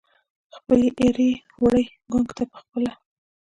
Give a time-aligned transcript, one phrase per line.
[0.55, 1.31] خپلې ایرې
[1.61, 2.91] وړي ګنګ ته پخپله